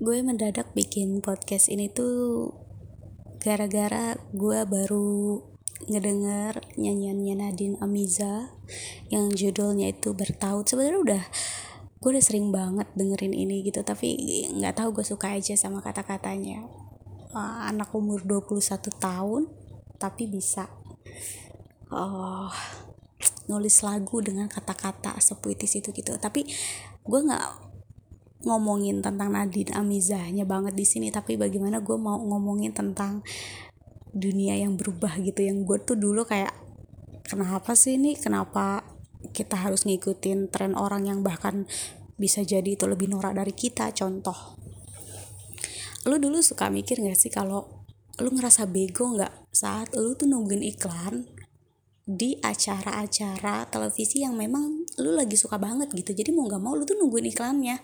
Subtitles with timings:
[0.00, 2.56] gue mendadak bikin podcast ini tuh
[3.36, 5.44] gara-gara gue baru
[5.92, 8.48] ngedenger nyanyiannya Nadine Amiza
[9.12, 10.64] yang judulnya itu bertaut.
[10.64, 11.24] Sebenarnya udah
[12.00, 14.16] gue udah sering banget dengerin ini gitu tapi
[14.56, 16.64] nggak tahu gue suka aja sama kata-katanya.
[17.36, 18.56] Uh, anak umur 21
[18.96, 19.52] tahun
[20.00, 20.64] tapi bisa.
[21.92, 22.48] Uh,
[23.52, 26.16] nulis lagu dengan kata-kata sepuitis itu gitu.
[26.16, 26.48] Tapi
[27.04, 27.69] gue nggak
[28.40, 33.20] ngomongin tentang Nadine Amizahnya banget di sini tapi bagaimana gue mau ngomongin tentang
[34.10, 36.50] dunia yang berubah gitu yang gue tuh dulu kayak
[37.30, 38.18] kenapa sih ini?
[38.18, 38.82] Kenapa
[39.30, 41.70] kita harus ngikutin tren orang yang bahkan
[42.18, 43.94] bisa jadi itu lebih norak dari kita?
[43.94, 44.58] Contoh
[46.08, 47.84] lu dulu suka mikir gak sih kalau
[48.16, 51.28] lu ngerasa bego nggak saat lu tuh nungguin iklan
[52.08, 56.10] di acara-acara televisi yang memang lu lagi suka banget gitu?
[56.16, 57.78] Jadi mau nggak mau lu tuh nungguin iklannya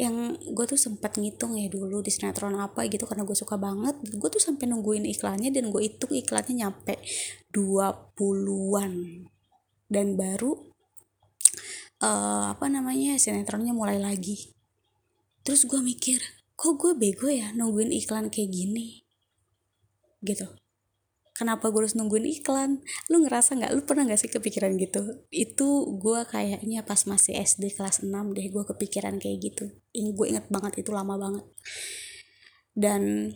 [0.00, 3.96] yang gue tuh sempat ngitung ya dulu di sinetron apa gitu karena gue suka banget.
[4.16, 6.96] Gue tuh sampai nungguin iklannya dan gue hitung iklannya nyampe
[7.52, 8.92] 20-an
[9.92, 10.52] dan baru
[12.00, 14.56] uh, apa namanya sinetronnya mulai lagi.
[15.44, 16.22] Terus gue mikir
[16.56, 19.04] kok gue bego ya nungguin iklan kayak gini?
[20.22, 20.61] Gitu
[21.32, 22.84] kenapa gue harus nungguin iklan?
[23.08, 23.72] Lu ngerasa nggak?
[23.72, 25.24] Lu pernah nggak sih kepikiran gitu?
[25.32, 29.64] Itu gue kayaknya pas masih SD kelas 6 deh gue kepikiran kayak gitu.
[29.96, 31.44] Ini gue inget banget itu lama banget.
[32.72, 33.32] Dan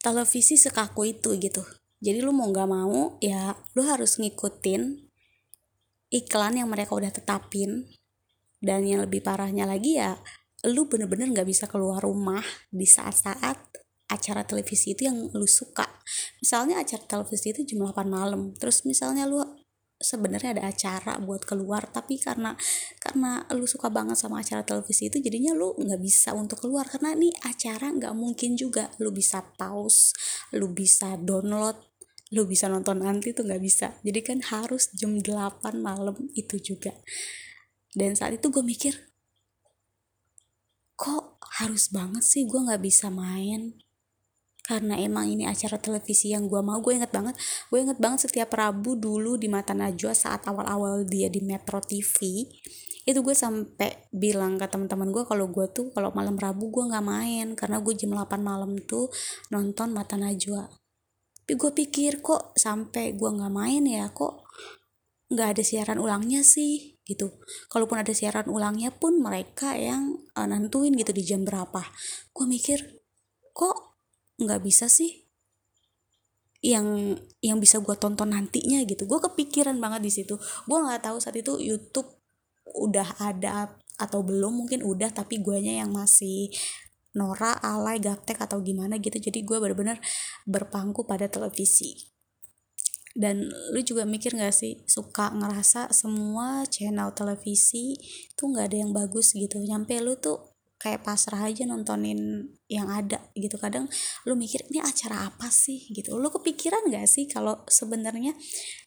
[0.00, 1.62] televisi sekaku itu gitu.
[2.00, 5.12] Jadi lu mau nggak mau ya lu harus ngikutin
[6.10, 7.84] iklan yang mereka udah tetapin.
[8.60, 10.20] Dan yang lebih parahnya lagi ya
[10.68, 13.56] lu bener-bener nggak -bener bisa keluar rumah di saat-saat
[14.10, 15.86] acara televisi itu yang lu suka.
[16.42, 18.52] Misalnya acara televisi itu jam 8 malam.
[18.58, 19.38] Terus misalnya lu
[20.00, 22.56] sebenarnya ada acara buat keluar tapi karena
[22.96, 26.84] karena lu suka banget sama acara televisi itu jadinya lu nggak bisa untuk keluar.
[26.90, 28.90] Karena ini acara nggak mungkin juga.
[28.98, 30.12] Lu bisa pause
[30.50, 31.78] lu bisa download
[32.30, 33.98] lu bisa nonton nanti tuh nggak bisa.
[34.06, 36.94] Jadi kan harus jam 8 malam itu juga.
[37.90, 38.94] Dan saat itu gue mikir
[40.94, 42.46] kok harus banget sih?
[42.46, 43.74] Gue nggak bisa main
[44.70, 47.34] karena emang ini acara televisi yang gue mau gue inget banget
[47.66, 52.46] gue inget banget setiap Rabu dulu di Mata Najwa saat awal-awal dia di Metro TV
[53.10, 57.02] itu gue sampai bilang ke teman-teman gue kalau gue tuh kalau malam Rabu gue nggak
[57.02, 59.10] main karena gue jam 8 malam tuh
[59.50, 60.70] nonton Mata Najwa.
[61.42, 64.06] Tapi gue pikir kok sampai gue nggak main ya?
[64.14, 64.46] Kok
[65.34, 67.02] nggak ada siaran ulangnya sih?
[67.02, 67.26] Gitu.
[67.66, 71.82] Kalaupun ada siaran ulangnya pun mereka yang uh, nentuin gitu di jam berapa.
[72.30, 73.02] Gue mikir
[73.50, 73.89] kok
[74.40, 75.28] nggak bisa sih
[76.60, 79.08] yang yang bisa gue tonton nantinya gitu.
[79.08, 80.36] Gue kepikiran banget di situ.
[80.68, 82.08] Gue nggak tahu saat itu YouTube
[82.64, 86.52] udah ada atau belum mungkin udah tapi guanya yang masih
[87.10, 89.18] Nora, alay, gaptek atau gimana gitu.
[89.18, 89.98] Jadi gue bener-bener
[90.46, 92.06] berpangku pada televisi.
[93.10, 97.98] Dan lu juga mikir gak sih suka ngerasa semua channel televisi
[98.38, 99.58] tuh nggak ada yang bagus gitu.
[99.58, 100.49] Nyampe lu tuh
[100.80, 103.60] kayak pasrah aja nontonin yang ada gitu.
[103.60, 103.84] Kadang
[104.24, 105.84] lu mikir ini acara apa sih?
[105.92, 106.16] Gitu.
[106.16, 108.32] Lu kepikiran gak sih kalau sebenarnya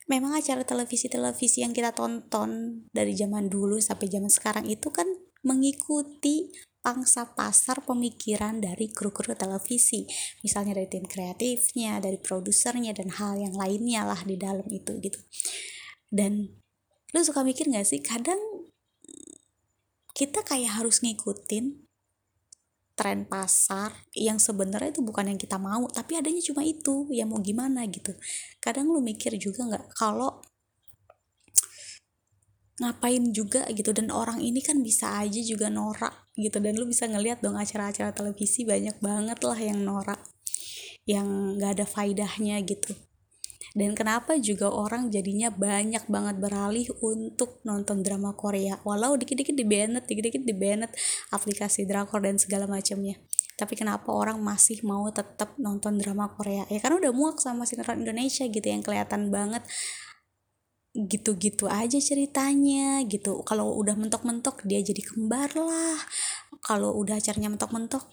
[0.10, 5.06] memang acara televisi-televisi yang kita tonton dari zaman dulu sampai zaman sekarang itu kan
[5.46, 6.50] mengikuti
[6.84, 10.10] pangsa pasar pemikiran dari kru-kru televisi.
[10.42, 15.22] Misalnya dari tim kreatifnya dari produsernya dan hal yang lainnya lah di dalam itu gitu.
[16.10, 16.58] Dan
[17.14, 18.63] lu suka mikir gak sih kadang
[20.14, 21.84] kita kayak harus ngikutin
[22.94, 27.42] tren pasar yang sebenarnya itu bukan yang kita mau tapi adanya cuma itu ya mau
[27.42, 28.14] gimana gitu.
[28.62, 30.46] Kadang lu mikir juga nggak kalau
[32.82, 37.06] ngapain juga gitu dan orang ini kan bisa aja juga norak gitu dan lu bisa
[37.06, 40.18] ngeliat dong acara-acara televisi banyak banget lah yang norak
[41.06, 42.98] yang nggak ada faidahnya gitu
[43.74, 48.78] dan kenapa juga orang jadinya banyak banget beralih untuk nonton drama Korea?
[48.86, 50.94] Walau dikit-dikit di banned dikit-dikit di banned
[51.34, 53.18] aplikasi drakor dan segala macamnya.
[53.58, 56.70] Tapi kenapa orang masih mau tetap nonton drama Korea?
[56.70, 59.66] Ya karena udah muak sama sinetron Indonesia gitu yang kelihatan banget
[60.94, 63.42] gitu-gitu aja ceritanya gitu.
[63.42, 65.98] Kalau udah mentok-mentok dia jadi kembar lah.
[66.62, 68.06] Kalau udah acaranya mentok-mentok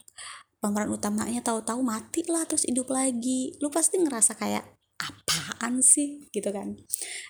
[0.64, 3.60] pemeran utamanya tahu-tahu mati lah terus hidup lagi.
[3.60, 6.28] Lu pasti ngerasa kayak apaan sih?
[6.28, 6.76] Gitu kan.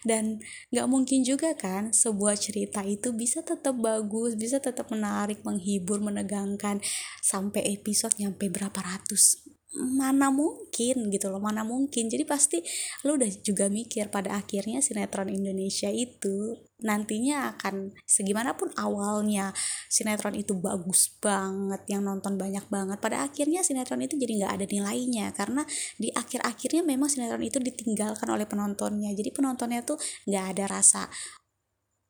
[0.02, 0.42] Dan
[0.74, 6.82] nggak mungkin juga kan sebuah cerita itu bisa tetap bagus bisa tetap menarik menghibur menegangkan
[7.22, 12.10] sampai episode nyampe berapa ratus mana mungkin gitu loh mana mungkin.
[12.10, 12.58] Jadi pasti
[13.06, 19.52] lu udah juga mikir pada akhirnya sinetron Indonesia itu nantinya akan segimanapun awalnya
[19.92, 24.66] sinetron itu bagus banget yang nonton banyak banget pada akhirnya sinetron itu jadi nggak ada
[24.66, 25.26] nilainya.
[25.36, 25.62] Karena
[25.94, 29.14] di akhir-akhirnya memang sinetron itu ditinggalkan oleh penontonnya.
[29.14, 31.06] Jadi penontonnya tuh nggak ada rasa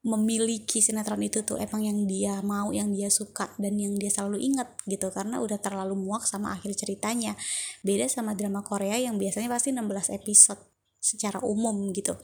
[0.01, 4.41] memiliki sinetron itu tuh emang yang dia mau yang dia suka dan yang dia selalu
[4.41, 5.13] ingat gitu.
[5.13, 7.37] Karena udah terlalu muak sama akhir ceritanya.
[7.85, 10.61] Beda sama drama Korea yang biasanya pasti 16 episode
[11.01, 12.17] secara umum gitu.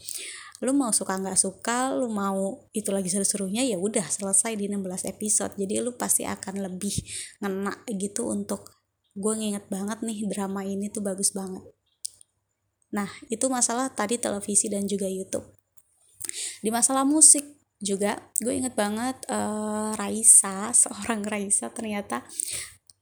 [0.64, 5.12] Lu mau suka nggak suka lu mau itu lagi seru-serunya ya udah selesai di 16
[5.12, 5.52] episode.
[5.60, 6.96] Jadi lu pasti akan lebih
[7.44, 8.72] ngena gitu untuk
[9.16, 11.64] gue nginget banget nih drama ini tuh bagus banget.
[12.96, 15.44] Nah itu masalah tadi televisi dan juga YouTube.
[16.64, 22.24] Di masalah musik juga gue inget banget uh, Raisa seorang Raisa ternyata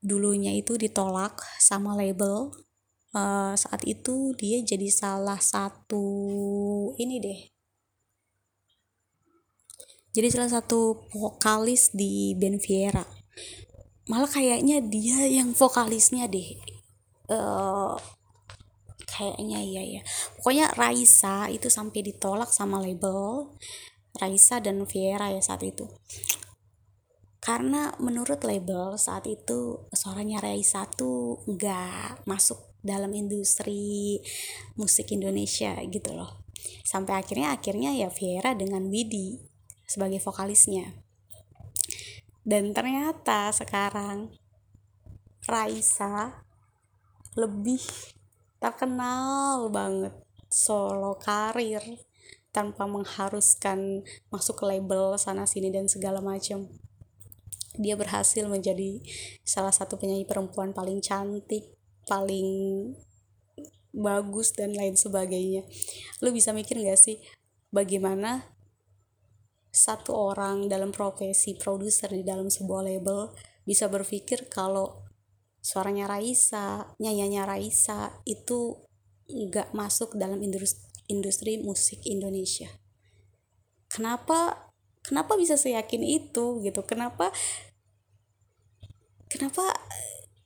[0.05, 2.53] dulunya itu ditolak sama label.
[3.15, 6.03] Uh, saat itu dia jadi salah satu
[6.99, 7.41] ini deh.
[10.15, 13.07] Jadi salah satu vokalis di band Viera
[14.05, 16.61] malah kayaknya dia yang vokalisnya deh.
[17.25, 17.97] Uh,
[19.09, 20.03] kayaknya iya ya
[20.37, 23.55] pokoknya Raisa itu sampai ditolak sama label
[24.15, 25.91] Raisa dan Viera ya saat itu.
[27.43, 34.17] Karena menurut label saat itu suaranya Raisa tuh nggak masuk dalam industri
[34.79, 36.45] musik Indonesia gitu loh.
[36.85, 39.41] Sampai akhirnya akhirnya ya Viera dengan Widi
[39.85, 41.05] sebagai vokalisnya.
[42.45, 44.33] Dan ternyata sekarang
[45.45, 46.45] Raisa
[47.37, 47.83] lebih
[48.57, 50.17] terkenal banget
[50.49, 51.83] solo karir
[52.55, 56.71] tanpa mengharuskan masuk ke label sana sini dan segala macam
[57.75, 59.03] dia berhasil menjadi
[59.43, 61.75] salah satu penyanyi perempuan paling cantik
[62.07, 62.47] paling
[63.95, 65.63] bagus dan lain sebagainya.
[66.23, 67.23] Lu bisa mikir gak sih
[67.71, 68.55] bagaimana
[69.75, 73.35] satu orang dalam profesi produser di dalam sebuah label
[73.67, 75.03] bisa berpikir kalau
[75.59, 78.87] suaranya Raisa, nyanyinya Raisa itu
[79.25, 82.69] nggak masuk dalam industri industri musik Indonesia.
[83.89, 84.71] Kenapa
[85.05, 86.81] kenapa bisa seyakin itu gitu?
[86.85, 87.31] Kenapa
[89.29, 89.65] kenapa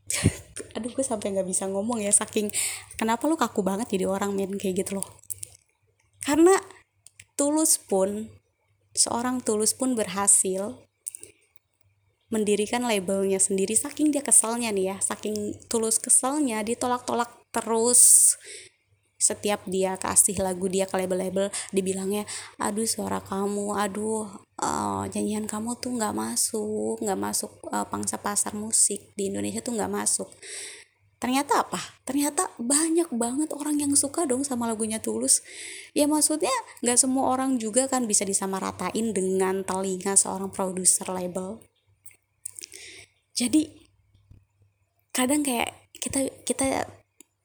[0.77, 2.49] aduh gue sampai nggak bisa ngomong ya saking
[2.97, 5.09] kenapa lu kaku banget jadi orang main kayak gitu loh
[6.25, 6.57] karena
[7.37, 8.33] tulus pun
[8.97, 10.81] seorang tulus pun berhasil
[12.29, 18.35] mendirikan labelnya sendiri saking dia keselnya nih ya saking tulus keselnya ditolak-tolak terus
[19.19, 22.23] setiap dia kasih lagu dia ke label-label dibilangnya
[22.57, 24.31] aduh suara kamu aduh
[24.63, 29.75] uh, nyanyian kamu tuh nggak masuk nggak masuk uh, pangsa pasar musik di Indonesia tuh
[29.75, 30.31] nggak masuk.
[31.19, 31.83] Ternyata apa?
[32.07, 35.43] Ternyata banyak banget orang yang suka dong sama lagunya Tulus.
[35.91, 41.59] Ya maksudnya nggak semua orang juga kan bisa disamaratain dengan telinga seorang produser label.
[43.35, 43.83] Jadi
[45.11, 46.87] kadang kayak kita kita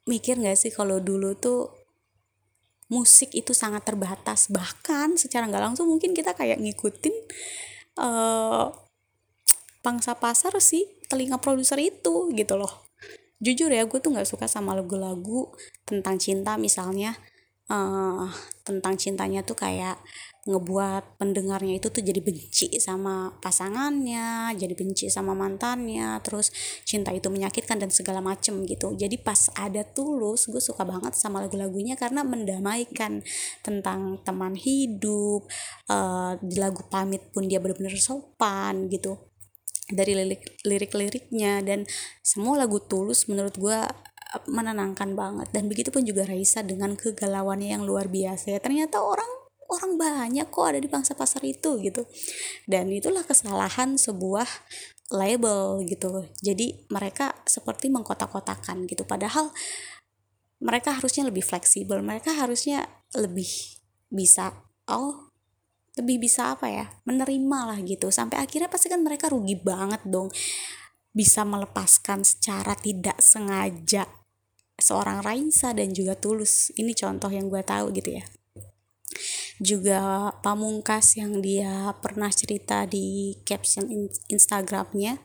[0.03, 1.71] mikir gak sih kalau dulu tuh
[2.93, 4.53] musik itu sangat terbatas?
[4.53, 7.15] Bahkan secara nggak langsung mungkin kita kayak ngikutin
[7.97, 8.69] uh,
[9.83, 12.85] pangsa pasar sih telinga produser itu gitu loh.
[13.43, 15.51] Jujur ya gue tuh nggak suka sama lagu-lagu
[15.83, 17.17] tentang cinta misalnya
[17.67, 18.31] uh,
[18.63, 19.99] tentang cintanya tuh kayak
[20.43, 26.51] ngebuat pendengarnya itu tuh jadi benci sama pasangannya, jadi benci sama mantannya, terus
[26.83, 28.91] cinta itu menyakitkan dan segala macem gitu.
[28.91, 33.23] Jadi pas ada tulus, gue suka banget sama lagu-lagunya karena mendamaikan
[33.63, 35.47] tentang teman hidup.
[35.87, 39.15] Uh, di lagu pamit pun dia benar-benar sopan gitu
[39.91, 41.83] dari lirik lirik-liriknya dan
[42.23, 47.75] semua lagu tulus menurut gue eh, menenangkan banget dan begitu pun juga Raisa dengan kegalauannya
[47.75, 49.42] yang luar biasa ya ternyata orang
[49.73, 52.05] orang banyak kok ada di pangsa pasar itu gitu.
[52.69, 54.45] Dan itulah kesalahan sebuah
[55.13, 56.29] label gitu.
[56.41, 59.03] Jadi mereka seperti mengkotak-kotakan gitu.
[59.03, 59.53] Padahal
[60.63, 63.49] mereka harusnya lebih fleksibel mereka harusnya lebih
[64.07, 64.55] bisa
[64.87, 65.33] oh
[65.93, 68.09] lebih bisa apa ya menerima lah gitu.
[68.09, 70.33] Sampai akhirnya pasti kan mereka rugi banget dong.
[71.13, 74.09] Bisa melepaskan secara tidak sengaja
[74.81, 76.73] seorang Raisa dan juga Tulus.
[76.73, 78.25] Ini contoh yang gue tahu gitu ya
[79.63, 83.87] juga pamungkas yang dia pernah cerita di caption
[84.27, 85.23] Instagramnya.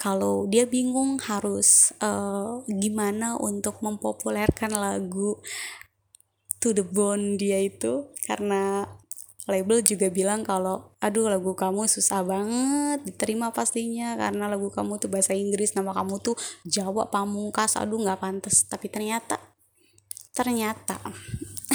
[0.00, 5.36] Kalau dia bingung harus uh, gimana untuk mempopulerkan lagu
[6.64, 8.88] To The Bone dia itu karena
[9.44, 15.12] label juga bilang kalau aduh lagu kamu susah banget diterima pastinya karena lagu kamu tuh
[15.12, 16.32] bahasa Inggris nama kamu tuh
[16.64, 18.64] Jawa Pamungkas aduh nggak pantas.
[18.64, 19.36] Tapi ternyata
[20.32, 20.96] ternyata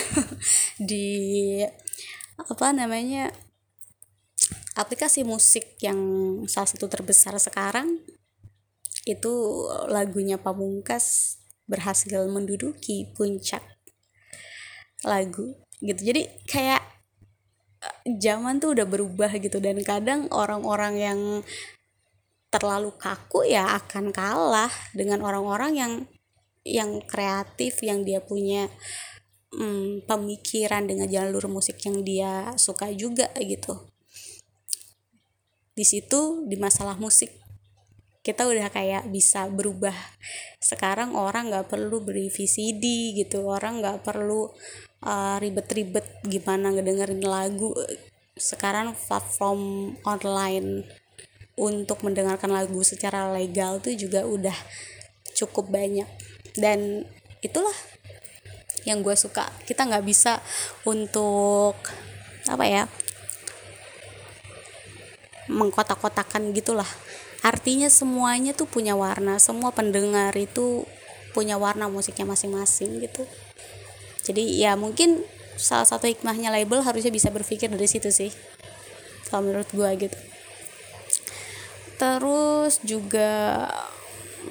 [0.90, 1.62] di
[2.48, 3.34] apa namanya?
[4.80, 6.00] Aplikasi musik yang
[6.48, 8.00] salah satu terbesar sekarang
[9.04, 9.34] itu
[9.92, 11.36] lagunya Pamungkas
[11.68, 13.64] berhasil menduduki puncak.
[15.04, 16.02] Lagu gitu.
[16.14, 16.84] Jadi kayak
[18.20, 21.20] zaman tuh udah berubah gitu dan kadang orang-orang yang
[22.50, 25.94] terlalu kaku ya akan kalah dengan orang-orang yang
[26.66, 28.68] yang kreatif yang dia punya
[29.54, 33.90] hmm, pemikiran dengan jalur musik yang dia suka juga gitu.
[35.74, 37.40] Di situ di masalah musik
[38.20, 39.96] kita udah kayak bisa berubah.
[40.60, 44.52] Sekarang orang nggak perlu beri VCD gitu orang nggak perlu
[45.08, 47.72] uh, ribet-ribet gimana ngedengerin lagu.
[48.36, 50.84] Sekarang platform online
[51.60, 54.56] untuk mendengarkan lagu secara legal tuh juga udah
[55.36, 56.08] cukup banyak.
[56.60, 57.08] Dan
[57.40, 57.76] itulah
[58.88, 59.48] yang gue suka.
[59.68, 60.40] Kita nggak bisa
[60.88, 61.76] untuk
[62.48, 62.84] apa ya
[65.50, 66.88] mengkotak-kotakan gitulah.
[67.42, 70.86] Artinya semuanya tuh punya warna semua pendengar itu
[71.32, 73.24] punya warna musiknya masing-masing gitu.
[74.24, 75.24] Jadi ya mungkin
[75.60, 78.32] salah satu hikmahnya label harusnya bisa berpikir dari situ sih
[79.28, 80.20] kalau menurut gue gitu.
[82.00, 83.68] Terus juga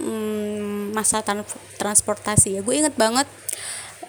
[0.00, 1.24] hmm, masa
[1.80, 2.60] transportasi ya.
[2.60, 3.28] Gue inget banget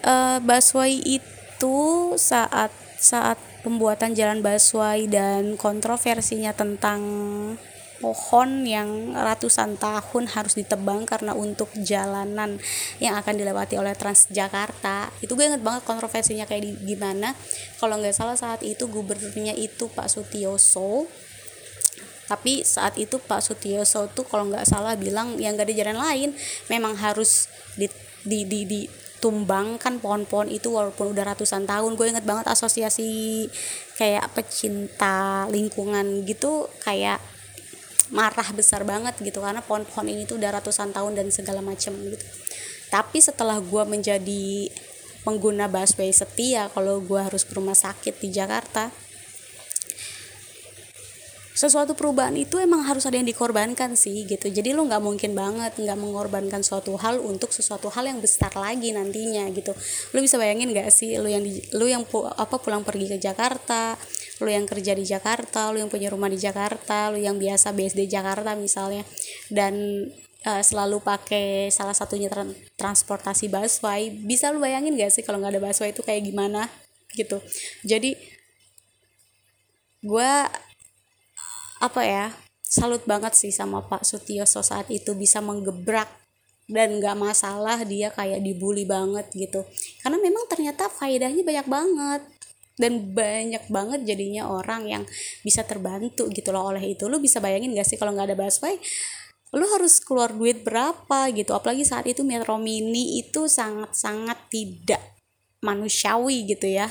[0.04, 1.78] uh, busway itu
[2.16, 7.00] saat saat pembuatan jalan busway dan kontroversinya tentang
[8.00, 12.56] pohon yang ratusan tahun harus ditebang karena untuk jalanan
[12.96, 15.12] yang akan dilewati oleh Transjakarta.
[15.20, 17.36] Itu gue inget banget kontroversinya kayak di, gimana.
[17.76, 21.06] Kalau nggak salah saat itu gubernurnya itu Pak Sutioso.
[22.24, 26.28] Tapi saat itu Pak Sutioso tuh kalau nggak salah bilang yang gak ada jalan lain.
[26.72, 27.84] Memang harus di,
[28.24, 28.80] di, di, di
[29.20, 31.94] tumbangkan pohon-pohon itu walaupun udah ratusan tahun.
[31.94, 33.46] Gue inget banget asosiasi
[34.00, 37.20] kayak pecinta lingkungan gitu kayak
[38.10, 42.26] marah besar banget gitu karena pohon-pohon ini tuh udah ratusan tahun dan segala macam gitu.
[42.90, 44.66] Tapi setelah gue menjadi
[45.22, 48.90] pengguna busway setia kalau gue harus ke rumah sakit di Jakarta
[51.50, 54.46] sesuatu perubahan itu emang harus ada yang dikorbankan sih gitu.
[54.46, 58.94] Jadi lu nggak mungkin banget nggak mengorbankan suatu hal untuk sesuatu hal yang besar lagi
[58.94, 59.74] nantinya gitu.
[60.14, 63.18] Lu bisa bayangin gak sih lu yang di, lu yang pu, apa pulang pergi ke
[63.18, 63.98] Jakarta
[64.40, 68.08] lu yang kerja di Jakarta lu yang punya rumah di Jakarta lu yang biasa BSD
[68.08, 69.04] Jakarta misalnya
[69.52, 70.06] dan
[70.46, 72.46] uh, selalu pakai salah satunya tra
[72.78, 74.08] transportasi busway.
[74.12, 76.70] Bisa lu bayangin gak sih kalau nggak ada busway itu kayak gimana
[77.12, 77.42] gitu.
[77.84, 78.16] Jadi
[80.00, 80.32] gue
[81.80, 82.26] apa ya
[82.60, 86.06] salut banget sih sama Pak Sutioso saat itu bisa menggebrak
[86.70, 89.66] dan gak masalah dia kayak dibully banget gitu.
[90.06, 92.22] Karena memang ternyata faedahnya banyak banget
[92.78, 95.02] dan banyak banget jadinya orang yang
[95.42, 96.70] bisa terbantu gitu loh.
[96.70, 98.78] Oleh itu lu bisa bayangin gak sih kalau nggak ada busway
[99.50, 101.58] lu harus keluar duit berapa gitu.
[101.58, 105.02] Apalagi saat itu Metro Mini itu sangat-sangat tidak
[105.58, 106.86] manusiawi gitu ya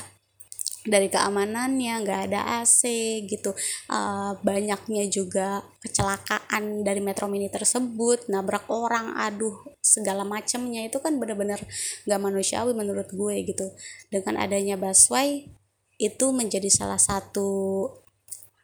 [0.84, 2.86] dari keamanannya nggak ada AC
[3.28, 3.52] gitu.
[3.90, 10.86] Uh, banyaknya juga kecelakaan dari Metro Mini tersebut nabrak orang aduh segala macamnya.
[10.88, 11.60] Itu kan bener-bener
[12.08, 13.66] nggak manusiawi menurut gue gitu.
[14.08, 15.52] Dengan adanya busway
[16.00, 17.48] itu menjadi salah satu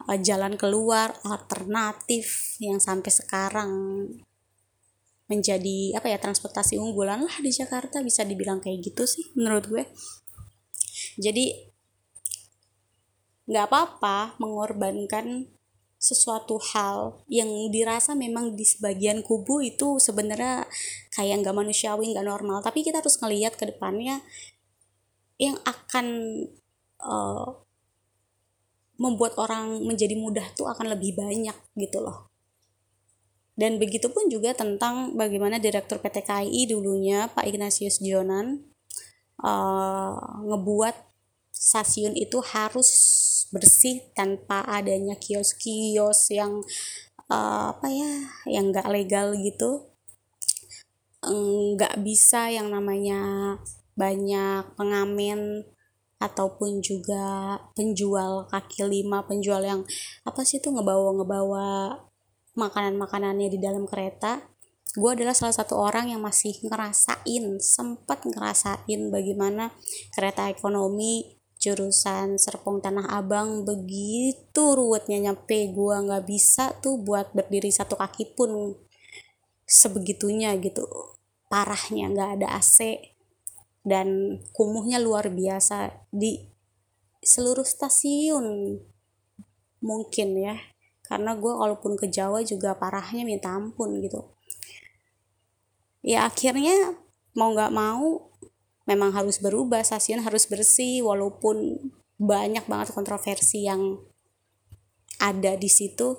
[0.08, 3.73] uh, jalan keluar alternatif yang sampai sekarang
[5.26, 9.85] menjadi apa ya transportasi unggulan lah di Jakarta bisa dibilang kayak gitu sih menurut gue.
[11.18, 11.65] Jadi
[13.47, 15.47] nggak apa-apa mengorbankan
[15.97, 20.69] sesuatu hal yang dirasa memang di sebagian kubu itu sebenarnya
[21.11, 22.61] kayak nggak manusiawi nggak normal.
[22.61, 24.21] Tapi kita harus ngelihat ke depannya
[25.41, 26.07] yang akan
[27.00, 27.49] uh,
[28.97, 32.29] membuat orang menjadi mudah tuh akan lebih banyak gitu loh.
[33.57, 38.69] Dan begitu pun juga tentang bagaimana direktur PT KAI dulunya Pak Ignatius Jonan
[39.41, 40.93] uh, ngebuat
[41.57, 42.88] stasiun itu harus
[43.55, 46.62] bersih tanpa adanya kios-kios yang
[47.31, 48.12] uh, apa ya
[48.50, 49.91] yang nggak legal gitu.
[51.26, 53.21] Nggak bisa yang namanya
[53.97, 55.65] banyak pengamen
[56.17, 59.85] ataupun juga penjual kaki lima penjual yang
[60.25, 61.67] apa sih tuh ngebawa ngebawa
[62.57, 64.41] makanan makanannya di dalam kereta.
[64.97, 69.76] Gue adalah salah satu orang yang masih ngerasain sempat ngerasain bagaimana
[70.17, 71.36] kereta ekonomi
[71.66, 78.38] jurusan Serpong Tanah Abang begitu ruwetnya nyampe gua nggak bisa tuh buat berdiri satu kaki
[78.38, 78.78] pun
[79.66, 80.87] sebegitunya gitu.
[81.50, 83.02] Parahnya nggak ada AC
[83.82, 86.38] dan kumuhnya luar biasa di
[87.23, 88.78] seluruh stasiun
[89.82, 90.54] mungkin ya.
[91.06, 94.26] Karena gue kalaupun ke Jawa juga parahnya minta ampun gitu.
[96.02, 96.99] Ya akhirnya
[97.38, 98.35] mau nggak mau
[98.87, 104.00] memang harus berubah stasiun harus bersih walaupun banyak banget kontroversi yang
[105.21, 106.16] ada di situ.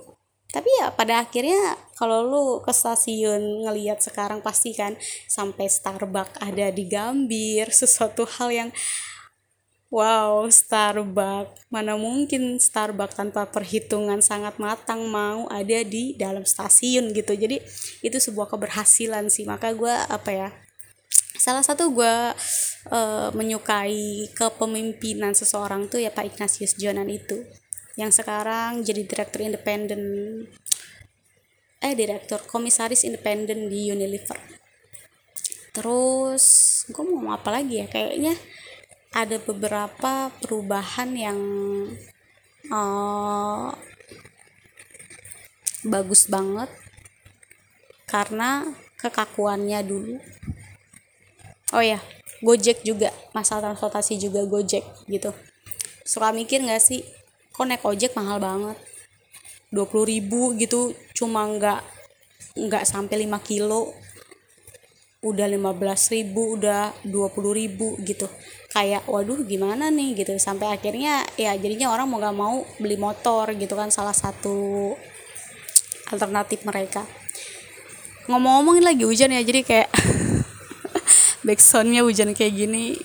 [0.48, 4.96] Tapi ya pada akhirnya kalau lu ke stasiun ngelihat sekarang pasti kan
[5.28, 8.70] sampai Starbucks ada di Gambir sesuatu hal yang
[9.92, 11.68] wow Starbucks.
[11.68, 17.36] Mana mungkin Starbucks tanpa perhitungan sangat matang mau ada di dalam stasiun gitu.
[17.36, 17.60] Jadi
[18.00, 19.44] itu sebuah keberhasilan sih.
[19.44, 20.50] Maka gue apa ya
[21.38, 22.16] salah satu gue
[22.92, 27.46] uh, menyukai kepemimpinan seseorang tuh ya Pak Ignatius Jonan itu.
[27.96, 30.02] Yang sekarang jadi direktur independen
[31.78, 34.38] eh direktur komisaris independen di Unilever.
[35.72, 36.44] Terus
[36.90, 37.88] gue mau apa lagi ya?
[37.88, 38.36] Kayaknya
[39.14, 41.40] ada beberapa perubahan yang
[42.74, 43.72] uh,
[45.88, 46.70] bagus banget
[48.10, 50.18] karena kekakuannya dulu
[51.76, 52.00] oh ya
[52.38, 55.34] Gojek juga masalah transportasi juga Gojek gitu.
[56.06, 57.02] Suka mikir nggak sih
[57.50, 58.78] kok naik ojek mahal banget?
[59.74, 61.82] 20 ribu gitu cuma nggak
[62.56, 63.90] nggak sampai 5 kilo.
[65.26, 68.30] Udah 15 ribu udah 20 ribu gitu.
[68.70, 70.38] Kayak waduh gimana nih gitu.
[70.38, 74.94] Sampai akhirnya ya jadinya orang mau gak mau beli motor gitu kan salah satu
[76.14, 77.02] alternatif mereka.
[78.30, 79.90] Ngomong-ngomongin lagi hujan ya jadi kayak
[81.48, 83.00] backsoundnya hujan kayak gini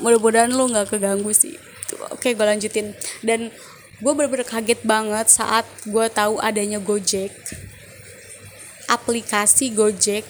[0.00, 1.54] mudah-mudahan lu nggak keganggu sih.
[2.10, 2.96] Oke gue lanjutin.
[3.20, 3.52] Dan
[4.00, 7.30] gue bener-bener kaget banget saat gue tahu adanya Gojek.
[8.88, 10.24] Aplikasi Gojek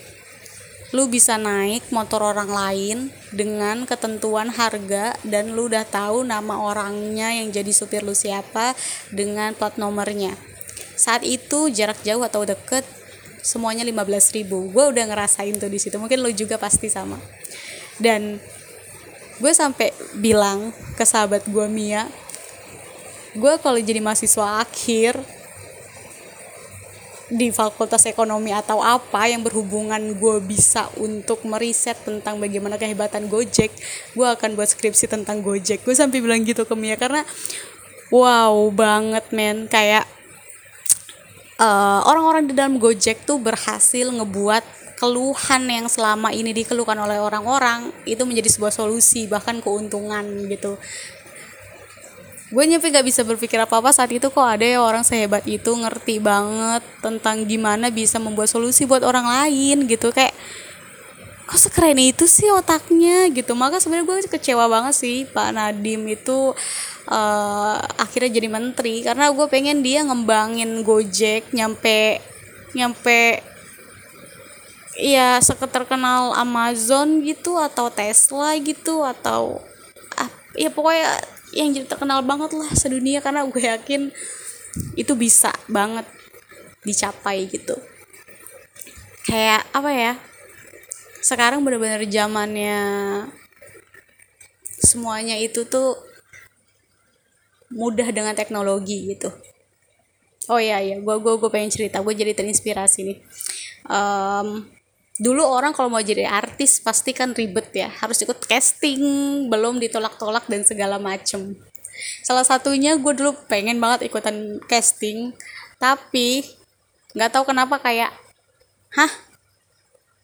[0.90, 2.98] lu bisa naik motor orang lain
[3.30, 8.74] dengan ketentuan harga dan lu udah tahu nama orangnya yang jadi supir lu siapa
[9.14, 10.34] dengan plat nomornya.
[10.98, 12.82] Saat itu jarak jauh atau deket
[13.40, 14.68] semuanya 15 ribu.
[14.70, 15.96] Gue udah ngerasain tuh di situ.
[15.96, 17.16] Mungkin lo juga pasti sama.
[18.00, 18.40] Dan
[19.40, 20.68] gue sampai bilang
[21.00, 22.04] ke sahabat gue Mia
[23.32, 25.16] gue kalau jadi mahasiswa akhir
[27.30, 33.70] di fakultas ekonomi atau apa yang berhubungan gue bisa untuk meriset tentang bagaimana kehebatan Gojek
[34.18, 35.86] gue akan buat skripsi tentang Gojek.
[35.86, 37.22] Gue sampai bilang gitu ke Mia karena
[38.10, 39.70] wow banget men.
[39.70, 40.10] Kayak
[41.60, 47.88] uh, orang-orang di dalam Gojek tuh berhasil ngebuat keluhan yang selama ini dikeluhkan oleh orang-orang
[48.04, 50.76] itu menjadi sebuah solusi bahkan keuntungan gitu.
[52.50, 56.18] Gue nyampe gak bisa berpikir apa-apa saat itu kok ada ya orang sehebat itu ngerti
[56.18, 60.10] banget tentang gimana bisa membuat solusi buat orang lain gitu.
[60.10, 60.34] Kayak
[61.46, 63.30] kok sekeren itu sih otaknya?
[63.30, 63.54] gitu.
[63.54, 66.52] Maka sebenarnya gue kecewa banget sih Pak Nadim itu
[67.10, 69.02] uh, akhirnya jadi menteri.
[69.04, 72.22] Karena gue pengen dia ngembangin Gojek nyampe
[72.72, 73.42] nyampe
[74.94, 79.58] ya seketerkenal Amazon gitu atau Tesla gitu atau
[80.14, 81.18] ah, ya pokoknya
[81.50, 83.18] yang jadi terkenal banget lah sedunia.
[83.18, 84.08] Karena gue yakin
[84.94, 86.06] itu bisa banget
[86.86, 87.74] dicapai gitu.
[89.26, 90.12] Kayak apa ya?
[91.20, 92.80] Sekarang bener-bener zamannya
[94.80, 96.09] semuanya itu tuh
[97.70, 99.30] mudah dengan teknologi gitu.
[100.50, 100.98] Oh iya iya.
[100.98, 102.02] Gue gue gue pengen cerita.
[102.02, 103.18] Gue jadi terinspirasi nih.
[103.86, 104.66] Um,
[105.22, 107.88] dulu orang kalau mau jadi artis pasti kan ribet ya.
[107.88, 109.00] Harus ikut casting
[109.46, 111.54] belum ditolak-tolak dan segala macem.
[112.26, 115.30] Salah satunya gue dulu pengen banget ikutan casting
[115.78, 116.44] tapi
[117.14, 118.10] nggak tahu kenapa kayak
[118.98, 119.12] hah?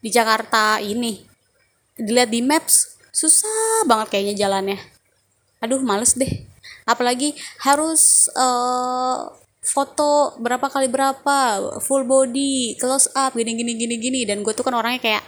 [0.02, 1.22] Di Jakarta ini?
[1.96, 4.78] Dilihat di maps susah banget kayaknya jalannya.
[5.62, 6.55] Aduh males deh
[6.86, 7.34] apalagi
[7.66, 9.28] harus uh,
[9.66, 11.36] foto berapa kali berapa
[11.82, 14.20] full body close up gini gini gini gini.
[14.22, 15.24] Dan gue tuh kan orangnya kayak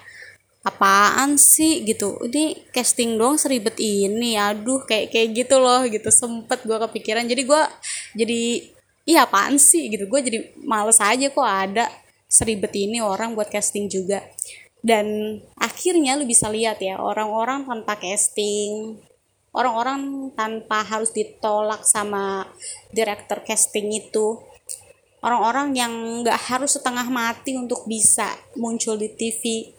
[0.62, 1.82] apaan sih?
[1.82, 2.22] gitu.
[2.22, 4.38] Ini casting doang seribet ini.
[4.38, 6.08] Aduh kayak kayak gitu loh gitu.
[6.14, 7.26] Sempet gue kepikiran.
[7.26, 7.62] Jadi gue
[8.14, 8.40] jadi
[9.04, 9.90] iya apaan sih?
[9.90, 10.06] gitu.
[10.06, 11.90] Gue jadi males aja kok ada
[12.30, 14.22] seribet ini orang buat casting juga.
[14.78, 19.02] Dan akhirnya lu bisa lihat ya orang-orang tanpa casting
[19.58, 22.46] orang-orang tanpa harus ditolak sama
[22.94, 24.38] direktur casting itu.
[25.18, 25.92] Orang-orang yang
[26.22, 29.74] nggak harus setengah mati untuk bisa muncul di TV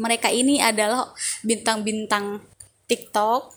[0.00, 1.12] mereka ini adalah
[1.44, 2.40] bintang-bintang
[2.88, 3.56] TikTok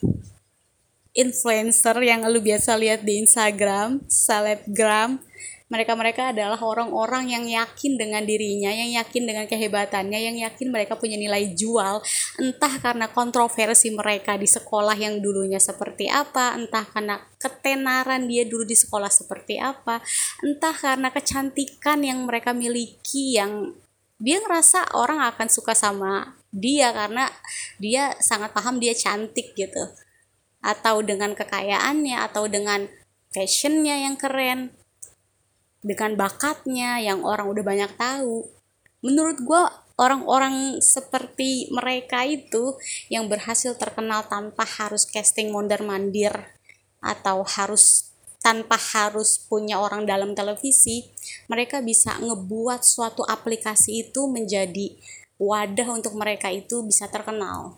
[1.15, 5.24] influencer yang lu biasa lihat di Instagram, selebgram,
[5.65, 11.17] mereka-mereka adalah orang-orang yang yakin dengan dirinya, yang yakin dengan kehebatannya, yang yakin mereka punya
[11.17, 12.06] nilai jual,
[12.38, 18.62] entah karena kontroversi mereka di sekolah yang dulunya seperti apa, entah karena ketenaran dia dulu
[18.62, 20.06] di sekolah seperti apa,
[20.45, 23.73] entah karena kecantikan yang mereka miliki yang
[24.21, 27.25] dia ngerasa orang akan suka sama dia karena
[27.82, 29.82] dia sangat paham dia cantik gitu.
[30.62, 32.86] Atau dengan kekayaannya atau dengan
[33.34, 34.85] fashionnya yang keren
[35.86, 38.50] dengan bakatnya yang orang udah banyak tahu.
[39.06, 39.63] Menurut gue
[40.02, 42.74] orang-orang seperti mereka itu
[43.13, 46.34] yang berhasil terkenal tanpa harus casting mondar mandir
[47.06, 48.10] atau harus
[48.41, 51.10] tanpa harus punya orang dalam televisi
[51.50, 54.93] mereka bisa ngebuat suatu aplikasi itu menjadi
[55.41, 57.78] wadah untuk mereka itu bisa terkenal.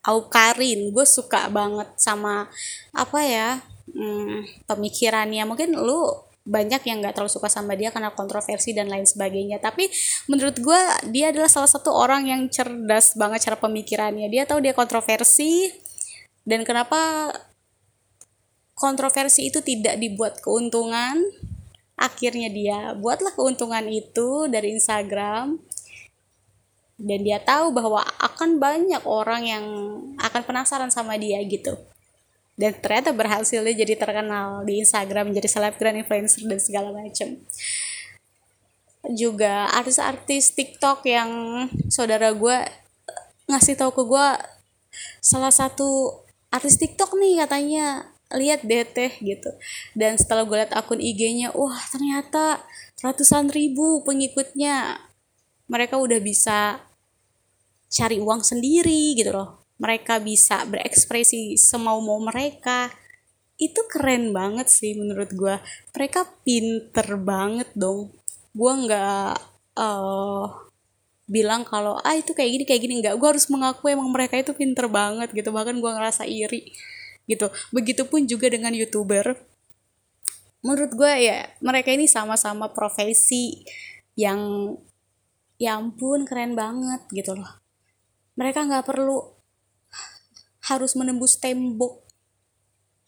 [0.00, 2.48] Aukarin gue suka banget sama
[2.94, 3.60] apa ya
[3.92, 5.44] hmm, pemikirannya.
[5.44, 9.62] Mungkin lu banyak yang nggak terlalu suka sama dia karena kontroversi dan lain sebagainya.
[9.62, 9.86] Tapi
[10.26, 10.80] menurut gue
[11.14, 14.26] dia adalah salah satu orang yang cerdas banget cara pemikirannya.
[14.26, 15.70] Dia tahu dia kontroversi
[16.42, 17.30] dan kenapa
[18.74, 21.22] kontroversi itu tidak dibuat keuntungan?
[21.94, 25.60] Akhirnya dia buatlah keuntungan itu dari Instagram
[27.00, 29.64] dan dia tahu bahwa akan banyak orang yang
[30.20, 31.78] akan penasaran sama dia gitu
[32.60, 37.40] dan ternyata berhasil dia jadi terkenal di Instagram menjadi selebgram influencer dan segala macam
[39.16, 41.30] juga artis-artis TikTok yang
[41.88, 42.58] saudara gue
[43.48, 44.28] ngasih tahu ke gue
[45.24, 46.20] salah satu
[46.52, 49.50] artis TikTok nih katanya lihat deh teh gitu.
[49.96, 52.62] Dan setelah gue lihat akun IG-nya wah ternyata
[53.00, 55.00] ratusan ribu pengikutnya.
[55.70, 56.82] Mereka udah bisa
[57.90, 62.92] cari uang sendiri gitu loh mereka bisa berekspresi semau-mau mereka.
[63.56, 65.56] Itu keren banget sih menurut gue
[65.96, 68.12] mereka pinter banget dong.
[68.52, 69.32] Gue nggak
[69.80, 70.44] uh,
[71.24, 72.94] bilang kalau ah itu kayak gini kayak gini.
[73.00, 75.48] Nggak gue harus mengaku emang mereka itu pinter banget gitu.
[75.48, 76.76] Bahkan gue ngerasa iri
[77.24, 77.48] gitu.
[77.72, 79.32] Begitupun juga dengan youtuber.
[80.60, 83.64] Menurut gue ya mereka ini sama-sama profesi
[84.12, 84.76] yang
[85.56, 87.64] ya ampun keren banget gitu loh.
[88.36, 89.39] Mereka nggak perlu
[90.70, 92.06] harus menembus tembok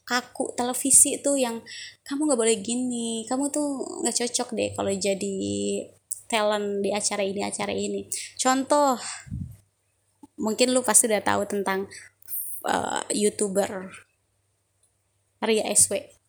[0.02, 1.62] kaku televisi itu yang
[2.02, 5.38] kamu nggak boleh gini kamu tuh nggak cocok deh kalau jadi
[6.26, 8.08] talent di acara ini acara ini.
[8.40, 8.96] Contoh
[10.40, 11.86] mungkin lu pasti udah tahu tentang
[12.66, 13.92] uh, youtuber
[15.44, 16.22] Ria SW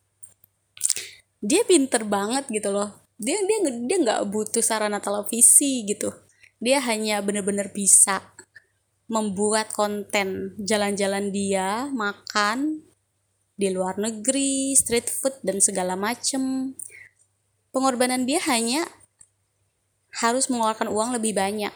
[1.43, 3.04] dia pinter banget gitu loh.
[3.19, 6.08] Dia dia dia nggak butuh sarana televisi gitu.
[6.63, 8.24] Dia hanya bener-bener bisa
[9.13, 12.82] membuat konten jalan-jalan dia makan
[13.54, 16.73] di luar negeri street food dan segala macem.
[17.69, 18.89] Pengorbanan dia hanya
[20.17, 21.73] harus mengeluarkan uang lebih banyak.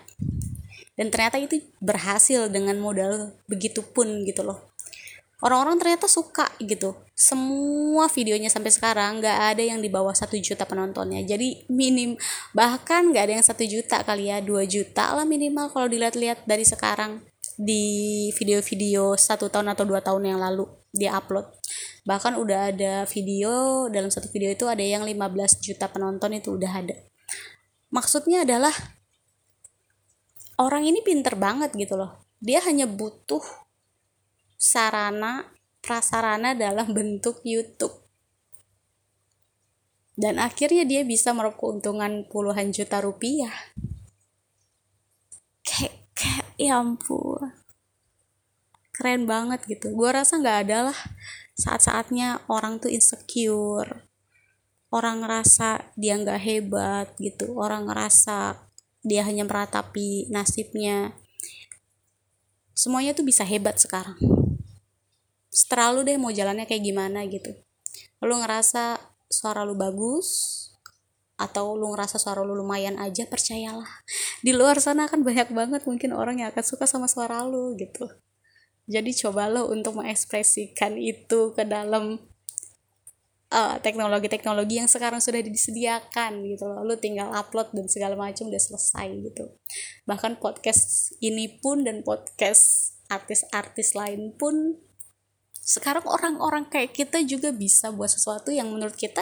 [0.97, 4.76] Dan ternyata itu berhasil dengan modal begitu pun gitu loh
[5.41, 6.97] orang-orang ternyata suka gitu.
[7.13, 11.21] Semua videonya sampai sekarang nggak ada yang di bawah satu juta penontonnya.
[11.25, 12.17] Jadi minim
[12.53, 16.65] bahkan nggak ada yang satu juta kali ya dua juta lah minimal kalau dilihat-lihat dari
[16.65, 17.21] sekarang
[17.57, 21.49] di video-video satu tahun atau dua tahun yang lalu dia upload.
[22.07, 26.71] Bahkan udah ada video dalam satu video itu ada yang 15 juta penonton itu udah
[26.71, 26.95] ada.
[27.91, 28.71] Maksudnya adalah
[30.55, 32.23] orang ini pinter banget gitu loh.
[32.39, 33.66] Dia hanya butuh
[34.57, 35.45] sarana
[35.85, 37.93] prasarana dalam bentuk YouTube.
[40.17, 43.53] Dan akhirnya dia bisa meraup keuntungan puluhan juta rupiah.
[45.61, 47.53] Kayak, kayak ya ampun.
[48.91, 49.93] Keren banget gitu.
[49.93, 50.99] Gue rasa nggak ada lah
[51.53, 54.09] saat-saatnya orang tuh insecure.
[54.89, 57.53] Orang ngerasa dia nggak hebat gitu.
[57.53, 58.57] Orang ngerasa
[59.05, 61.13] dia hanya meratapi nasibnya.
[62.73, 64.36] Semuanya tuh bisa hebat sekarang
[65.57, 67.49] setelah lu deh mau jalannya kayak gimana gitu
[68.21, 70.53] lu ngerasa suara lu bagus
[71.37, 73.89] atau lu ngerasa suara lu lumayan aja percayalah
[74.45, 78.05] di luar sana kan banyak banget mungkin orang yang akan suka sama suara lu gitu
[78.87, 82.21] jadi coba lo untuk mengekspresikan itu ke dalam
[83.51, 86.87] uh, teknologi-teknologi yang sekarang sudah disediakan gitu loh.
[86.87, 89.59] Lu tinggal upload dan segala macam udah selesai gitu.
[90.07, 94.79] Bahkan podcast ini pun dan podcast artis-artis lain pun
[95.67, 99.19] sekarang orang-orang kayak kita juga bisa buat sesuatu yang menurut kita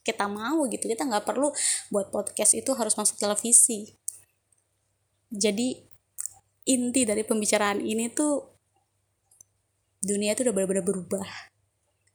[0.00, 0.88] kita mau gitu.
[0.88, 1.52] Kita nggak perlu
[1.92, 3.92] buat podcast itu harus masuk televisi.
[5.28, 5.76] Jadi
[6.64, 8.56] inti dari pembicaraan ini tuh
[10.00, 11.28] dunia itu udah benar-benar berubah.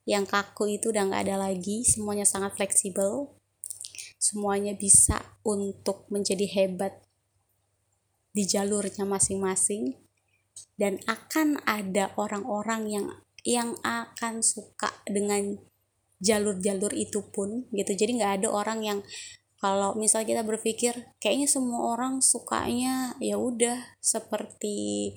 [0.09, 3.35] Yang kaku itu udah nggak ada lagi semuanya sangat fleksibel.
[4.17, 6.97] Semuanya bisa untuk menjadi hebat
[8.33, 10.01] di jalurnya masing-masing.
[10.79, 13.05] Dan akan ada orang-orang yang
[13.41, 15.57] yang akan suka dengan
[16.21, 17.91] jalur-jalur itu pun gitu.
[17.97, 18.99] Jadi nggak ada orang yang
[19.61, 25.13] kalau misalnya kita berpikir kayaknya semua orang sukanya ya udah seperti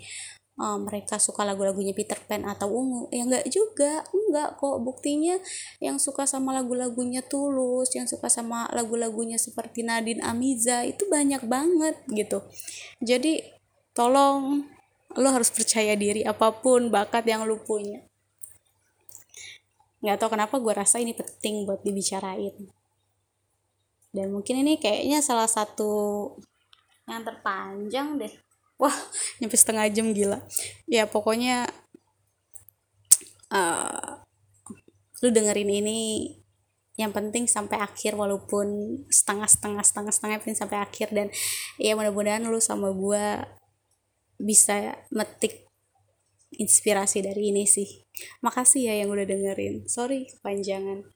[0.61, 3.09] uh, mereka suka lagu-lagunya Peter Pan atau Ungu.
[3.09, 4.77] Ya enggak juga enggak kok.
[4.85, 5.41] Buktinya
[5.81, 11.97] yang suka sama lagu-lagunya Tulus yang suka sama lagu-lagunya seperti Nadine Amiza itu banyak banget
[12.13, 12.45] gitu.
[13.01, 13.41] Jadi
[13.97, 14.69] tolong
[15.15, 18.03] lo harus percaya diri apa pun bakat yang lo punya
[20.05, 22.53] nggak tahu kenapa gue rasa ini penting buat dibicarain.
[24.13, 26.31] Dan mungkin ini kayaknya salah satu
[27.09, 28.33] yang terpanjang deh.
[28.77, 28.93] Wah
[29.41, 30.45] nyampe setengah jam gila.
[30.85, 31.65] Ya pokoknya
[33.49, 34.21] uh,
[35.25, 36.01] lu dengerin ini
[36.95, 41.09] yang penting sampai akhir walaupun setengah setengah setengah setengah penting sampai akhir.
[41.17, 41.33] Dan
[41.81, 43.41] ya mudah-mudahan lu sama gue
[44.37, 45.64] bisa metik
[46.59, 47.87] inspirasi dari ini sih.
[48.43, 49.87] Makasih ya yang udah dengerin.
[49.87, 51.14] Sorry kepanjangan